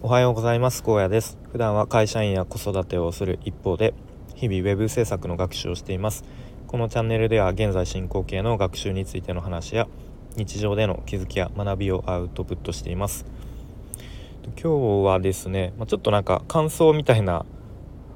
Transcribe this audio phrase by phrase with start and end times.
[0.00, 0.84] おはようございます。
[0.84, 1.36] 高野です。
[1.50, 3.94] 普段は会社員や子育てをする一方で
[4.36, 6.22] 日々ウェブ制作の学習をしています。
[6.68, 9.88] このチャンネルでは現在進行形の学習についての話や
[10.36, 13.26] 日常での気づきや学びをアウトプットしています。
[14.62, 17.44] 今日はですね、ちょっとなんか感想みたいな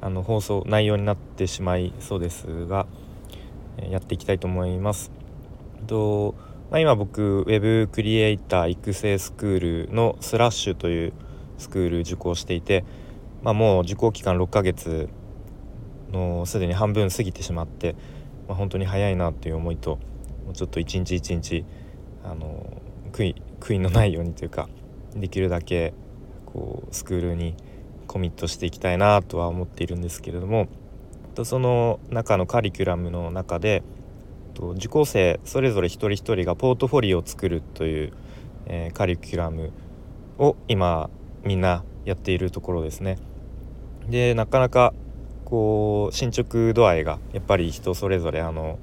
[0.00, 2.88] あの放送内容になってしまいそうですが
[3.88, 5.12] やっていきたいと思います。
[5.86, 6.34] と
[6.72, 11.12] まあ、今僕 Web クリエイター育成スクールのスラッシュという
[11.58, 12.84] スクール受講していて、
[13.42, 15.08] まあ、もう受講期間6ヶ月
[16.12, 17.94] のすでに半分過ぎてしまって、
[18.46, 19.98] まあ、本当に早いなっていう思いと
[20.44, 21.64] もうちょっと一日一日
[22.24, 22.80] あの
[23.12, 24.68] 悔い悔いのないようにというか
[25.14, 25.92] できるだけ
[26.46, 27.54] こうスクールに
[28.06, 30.68] コミットしていきたいなとは思っているんですけれども
[31.44, 33.82] その中のカリキュラムの中で
[34.54, 38.12] と受講生それぞれ一人一人がポートフォリオを作るという、
[38.66, 39.70] えー、カリキュラム
[40.38, 41.10] を今
[41.44, 43.18] みんなやっているところですね。
[44.08, 44.94] でなかなか
[45.44, 48.78] こう進捗度合いがやっぱり人それぞれあの、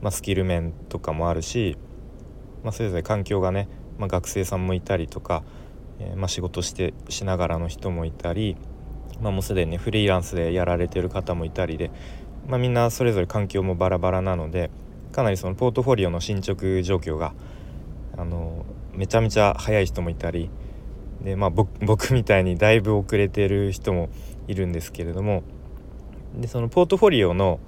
[0.00, 1.76] まあ、スキル面とかもあるし、
[2.62, 5.42] まあ、それぞれ環境がね、まあ、学生さんもいたりとか、
[5.98, 8.56] えー、ま、仕事してしながらの人もいたり、
[9.22, 11.90] ま、もうすでに、ね、フリーランスでやられてる方もいたりで、
[12.46, 14.70] ま、みんなそれぞれ環境もバラバラなので
[15.12, 17.34] かなりそのポートフォリオの進捗状況が
[18.16, 20.50] あのめちゃめちゃ早い人もいたり
[21.22, 24.08] で、まあ、 僕みたいにだいぶ遅れてる人も
[24.48, 25.42] いるんですけれども
[26.38, 27.60] でそのポートフォリオの、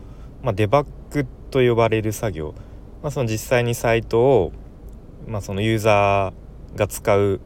[0.43, 2.55] まあ、デバッグと呼ばれる作業、
[3.03, 4.53] まあ、その実際にサイトを、
[5.27, 7.41] まあ、そのユーザーが使う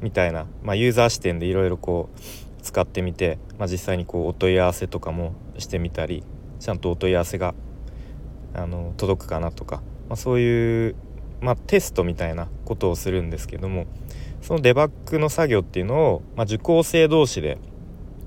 [0.00, 2.20] みたいな、まあ、ユーザー視点でいろいろこう
[2.62, 6.22] 使ってみて、まあ、実際にこうお問い合わせとかもしてみたり
[6.60, 7.54] ちゃんとお問い合わせが
[8.54, 9.76] あの届くかなとか、
[10.08, 10.96] まあ、そういう、
[11.40, 13.86] まあ、テストみたいなことをするんですけども
[14.42, 17.58] そのデバッグの作業っていうのを、まあ、受講生同士で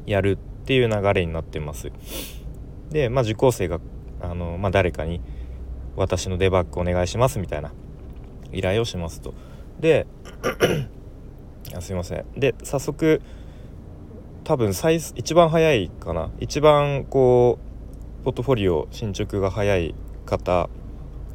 [0.05, 1.91] やるっていう流れになってます。
[2.89, 3.79] で、まあ、受講生が
[4.21, 5.21] あの、まあ、誰かに
[5.95, 7.71] 「私のデバッグお願いします」みたいな
[8.51, 9.33] 依頼をしますと。
[9.79, 10.05] で
[11.75, 13.21] あすいませんで早速
[14.43, 17.57] 多分最一番早いかな一番こ
[18.21, 20.69] うポートフォリオ進捗が早い方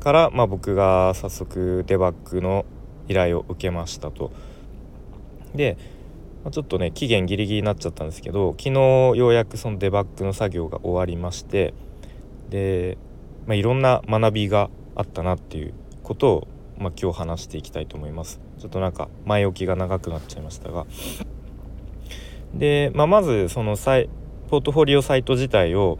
[0.01, 2.65] から、まあ、僕が早速デバッグの
[3.09, 4.31] 依頼を受けましたと。
[5.57, 5.77] で、
[6.45, 11.75] ま、ちょっとね期限ギリギリになっちゃったんですけど昨日ようやくそのデバッグの作業が終わりまして
[12.51, 12.99] で、
[13.47, 18.41] まあ、いろんな学びがあったなっていうことを、まあ、今日話していきたいと思います。
[18.59, 20.87] ちょっとなんか前置きが長くなっちゃいましたが
[22.55, 24.09] で、まあ、まずそのサイ
[24.49, 25.99] ポートフォリオサイト自体を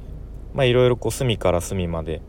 [0.57, 2.23] いろいろ隅から隅まで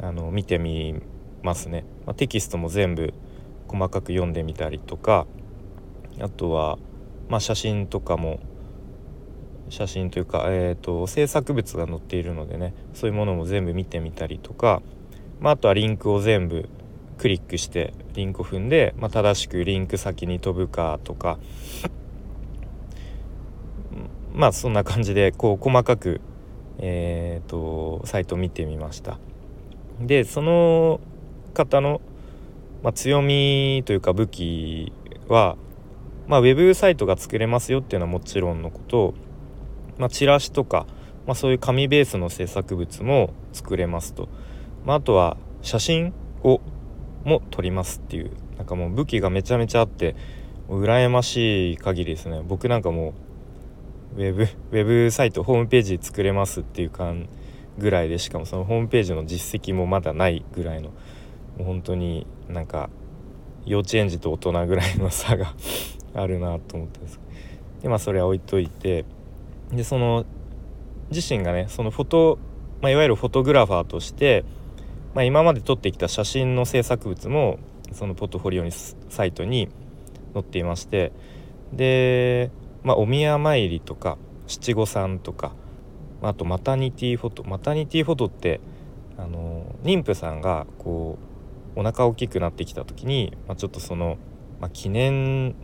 [0.00, 0.94] あの見てみ
[1.42, 3.12] ますね、まあ、テキストも全部
[3.66, 5.26] 細かく読んでみたりとか
[6.20, 6.78] あとは、
[7.28, 8.40] まあ、写真とかも
[9.68, 14.82] 写真というか、えーと、制作物が載っているのでねそういうものも全部見てみたりとか、
[15.40, 16.68] まあ、あとはリンクを全部
[17.18, 21.38] クリックしてリンクを踏んで、まあ、正しくリンク先に飛ぶかとか
[24.38, 26.20] まあそんな感じでこう細かく、
[26.78, 29.18] えーと、サイトを見てみました。
[30.00, 31.00] でその
[31.54, 32.00] 方の、
[32.84, 34.92] まあ、強みというか武器
[35.26, 35.56] は、
[36.28, 39.14] まあ、ウェブサイトが作れますよっていうのはもちろんのこと、
[39.96, 40.86] まあ、チラシとか、
[41.26, 44.28] まあ、そういう紙ベースの制作物も作れますと、
[44.84, 46.12] まあ、あとは写真
[46.42, 46.60] を
[47.24, 50.14] も撮りますっていうなんかもう武器がめちゃめちゃあって
[50.68, 52.42] 羨ましい限りですね。
[52.46, 53.14] 僕なんかも
[54.16, 57.28] うウェブウェブサイトホームページ作れますっていう感
[57.78, 60.94] ぐらいでしかもそのホームページの実績もまだないぐらいのも
[61.60, 62.90] う本当になんか
[63.64, 65.54] 幼稚園児と大人ぐらいの差が
[66.14, 67.20] あるなと思ったんです。
[67.82, 69.04] でまあそれは置いといて
[69.72, 70.24] でその
[71.10, 72.38] 自身がねそのフォト、
[72.80, 74.44] まあ、いわゆるフォトグラファーとして、
[75.14, 77.58] まあ、今まで撮ってきた写真の制作物も
[77.92, 79.68] そのポートフォリオにサイトに
[80.34, 81.12] 載っていまして
[81.72, 82.50] で
[82.82, 85.52] まあ、お宮参りとか七五三とか
[86.22, 88.60] あとマタニティフォトマタニティフォトって
[89.16, 91.18] あの妊婦さんがこ
[91.76, 94.16] うお腹大きくなってきた時に、まあ、ちょっとその、
[94.60, 95.54] まあ、記念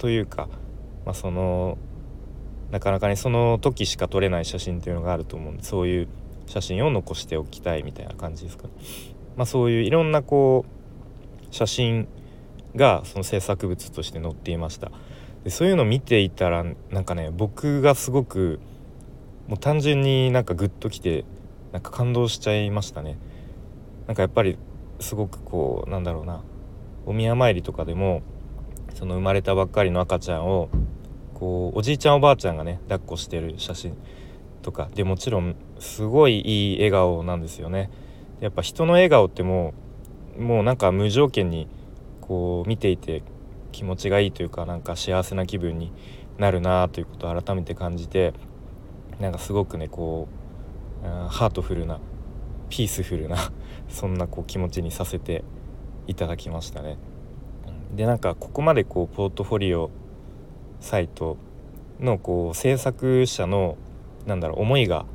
[0.00, 0.48] というか、
[1.04, 1.76] まあ、その
[2.70, 6.08] なかなかねその時しか撮れない写真っていうのがあると思うんでそういう
[6.46, 8.70] 写真を残しておきたいみたいな感じですかね。
[9.36, 12.08] まあ、そういういろんなこう写真
[12.74, 14.90] がその制作物として載っていました。
[15.44, 18.58] でそういうのを見ていたらなんかね僕がすごく
[19.48, 21.24] もう単純になんかグッときて
[21.72, 23.18] なんか感動しちゃいましたね
[24.06, 24.58] なんかやっぱり
[24.98, 26.42] すごくこうなんだろうな
[27.06, 28.22] お宮参りとかでも
[28.94, 30.68] その生まれたばっかりの赤ちゃんを
[31.34, 33.96] こうおじいちゃんおばあちゃんがね抱っこしてる写真
[34.62, 37.90] とかでもちろんすごいいい笑顔なんですよね。
[38.40, 39.74] やっぱ人の笑顔っても
[40.38, 41.68] うもうなんか無条件に
[42.20, 43.22] こう見ていて
[43.72, 45.92] 気持ちがいいというかなんか幸せな気分に
[46.38, 48.32] なるなということを改めて感じて
[49.18, 50.28] なんかすごくねこ
[51.02, 52.00] うハートフルな
[52.68, 53.36] ピースフルな
[53.88, 55.44] そんなこう気持ちにさせて
[56.06, 56.96] いただきましたね。
[57.94, 59.90] でなんかここまでこうポートフォリオ
[60.80, 61.36] サイト
[61.98, 63.76] のこう制作者の
[64.26, 65.06] なんだろう思いが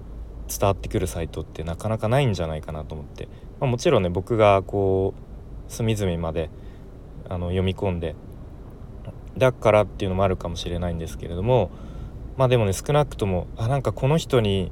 [0.48, 3.27] 伝わってくるサイトってなかなかないんじゃないかなと思って、
[3.60, 6.50] まあ、もちろんね僕がこう隅々まで
[7.27, 8.16] あの読み込んで
[9.38, 11.72] だからっていうのもあるかもしれないんですけれども
[12.38, 14.72] まあでもね少なくともあなんかこの人に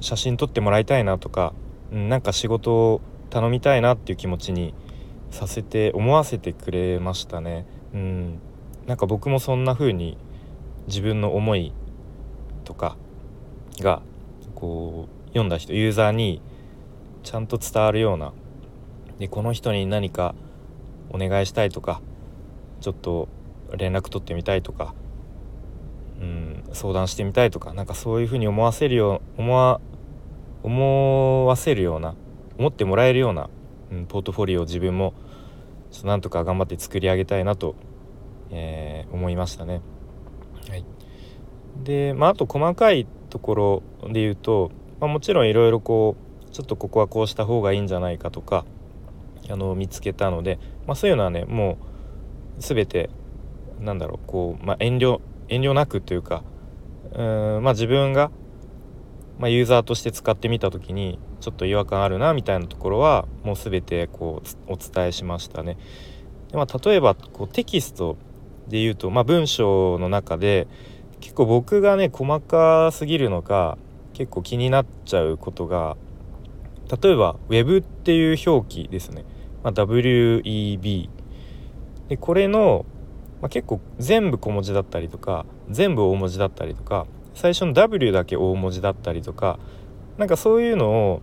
[0.00, 1.52] 写真撮ってもらいたいなとか、
[1.90, 3.00] なんか仕事を
[3.30, 4.74] 頼みたいなっていう気持ちに
[5.30, 7.66] させて思わせてくれましたね。
[7.94, 8.38] うん、
[8.86, 10.16] なんか僕もそんな風に
[10.86, 11.72] 自分の思い
[12.64, 12.96] とか
[13.80, 14.02] が
[14.54, 16.40] こう読んだ人ユーザーに
[17.22, 18.32] ちゃんと伝わるような
[19.18, 20.34] でこの人に何か
[21.10, 22.00] お願いしたいとか
[22.80, 23.28] ちょっと
[23.76, 24.94] 連絡取ってみたいとか、
[26.20, 29.80] うん、相談してみたいとかなんかそういうふうに思わせるよう思わ
[30.62, 32.14] 思わせるような
[32.58, 33.48] 思ってもらえるような、
[33.90, 35.14] うん、ポートフォリオを自分も
[36.04, 37.74] なんとか頑張って作り上げたいなと、
[38.50, 39.80] えー、思いましたね。
[40.68, 40.84] はい、
[41.82, 44.70] で、まあ、あと細かいところで言うと、
[45.00, 48.64] まあ、もちろんいろいろこうちょっとここはこうした方がいいんじゃないかとか
[49.48, 51.78] あの見つけたので、まあ、そういうのはねも
[52.58, 53.10] う全て
[53.80, 56.42] なんだろうこう、まあ、遠慮遠慮なくというか
[57.12, 58.30] うん、まあ、自分が、
[59.38, 65.76] まあ、ユーザーとして使ってみた時にちょっと違和感あるなみたいなところはもう全てこうお伝えしましたね。
[66.50, 68.16] でまあ、例えばこうテキスト
[68.68, 70.66] で言うと、まあ、文章の中で
[71.20, 73.76] 結構僕がね細かすぎるのか
[74.14, 75.96] 結構気になっちゃうことが
[77.02, 79.24] 例えば Web っていう表記ですね、
[79.62, 81.10] まあ、WEB
[82.08, 82.86] でこれの、
[83.42, 89.58] まあ、結構全部小文字だったりとか全部大文字だったりとか最初の W だけ大文字だったりとか
[90.18, 91.22] なんかそういうのを、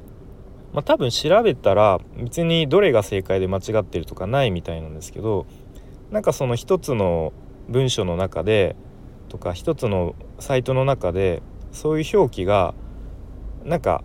[0.76, 5.48] まあ、多分調べたら別にどれが正解で間違ってるとかないみたいなんですけど
[6.12, 7.32] なんかその一つの
[7.70, 8.76] 文章の中で
[9.30, 11.42] とか一つのサイトの中で
[11.72, 12.74] そういう表記が
[13.64, 14.04] なんか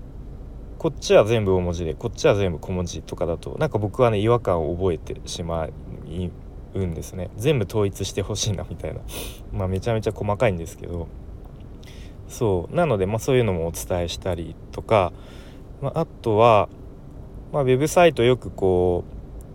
[0.79, 7.31] こっちは全部大文字でこっちは全部小文字とかだとなんか僕はね違和感を覚えてしまうんですね。
[7.37, 9.01] 全部統一してほしいなみたいな。
[9.53, 11.09] まあめちゃめちゃ細かいんですけど。
[12.29, 12.75] そう。
[12.75, 15.13] なのでまあそういうのもお伝えしたりとか、
[15.81, 16.69] まあ、あとは、
[17.53, 19.05] まあ、ウェブサイトよくこ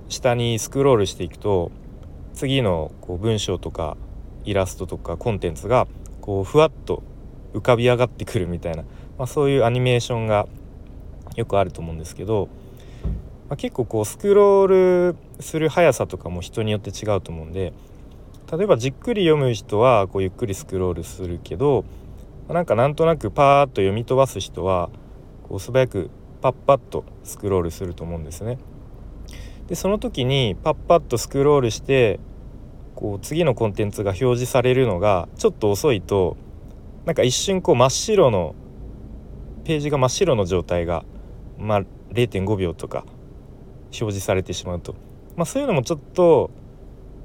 [0.09, 1.71] う下にスクロールしていくと
[2.33, 3.97] 次のこう文章とか
[4.43, 5.87] イラストとかコンテンツが
[6.21, 7.03] こうふわっと
[7.53, 8.83] 浮かび上がってくるみたいな、
[9.17, 10.47] まあ、そういうアニメーションが
[11.35, 12.49] よくあると思うんですけど、
[13.49, 14.67] まあ、結構こうスクロー
[15.11, 17.73] ルする速さとかも人によって違うと思うんで
[18.51, 21.85] 例えばじっくり読む人はこうゆっくりスクロールするけど
[22.47, 24.89] なんかなんとなくパーッと読み飛ばす人は
[25.47, 26.09] こう素早く
[26.41, 28.57] パッパッとスクロールすると思うんですね。
[29.67, 32.19] でその時にパッパッとスクロールして
[32.95, 36.35] こう次のコンテンツが表示されるのがちょっと遅いと
[37.05, 38.55] なんか一瞬こう真っ白の
[39.63, 41.05] ページが真っ白の状態が
[41.57, 43.05] まあ、0.5秒とか
[43.85, 44.93] 表示されてしまうと、
[45.37, 46.51] まあ、そういうのもちょっと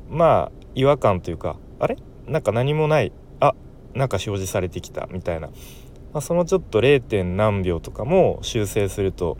[0.08, 1.96] まあ違和感というかあれ？
[2.26, 3.12] なんか何もない。
[3.40, 3.54] あ
[3.94, 5.08] なんか表示されてきた。
[5.10, 5.50] みたいな、
[6.12, 7.24] まあ、そのちょっと 0.
[7.24, 9.38] 何秒とかも修正すると、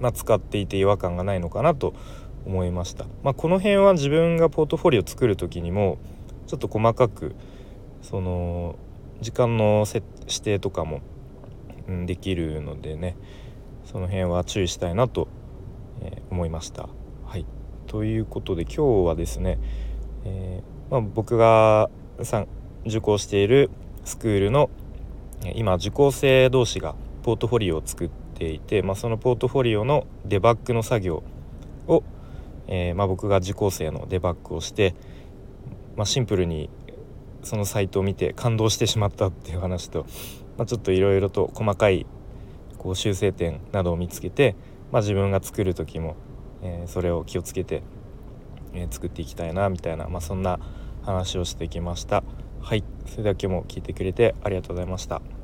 [0.00, 1.94] まあ、使っていて違和感がないのかなと
[2.46, 5.98] 思いました、まあ、この辺は自分がポートフォリオ作る時にも
[6.46, 7.34] ちょっと細かく
[8.02, 8.76] その
[9.20, 11.00] 時間の指定とかも、
[12.06, 13.16] できるのでね
[13.84, 15.28] その辺は注意したいなと、
[16.02, 16.88] え思いました。
[17.24, 17.46] はい、
[17.86, 19.58] ということで今日はですね、
[20.24, 21.88] えー、まあ、僕が
[22.84, 23.70] 受講している
[24.04, 24.68] スクールの
[25.54, 31.22] 今受講生同士がポートフォリオを作っていて、まあ、そのポートフォリオのデバッグの作業
[31.86, 32.02] を、
[32.66, 34.94] えー、まあ、僕が受講生のデバッグをして、
[35.96, 36.70] まシンプルに
[37.42, 40.06] そのサイトを見て感動してしまったっていう話と、
[40.56, 42.06] まちょっといろいろと細かい
[42.78, 44.56] こう修正点などを見つけて、
[44.92, 46.16] ま、自分が作る時も、
[46.62, 47.82] えー、それを気をつけて、
[48.74, 50.58] えー、作っていきたいなみたいな、ま、そんな
[51.02, 52.22] 話をしてきました。
[52.60, 55.37] はいそれだけも聞いてくれてありがとうございました。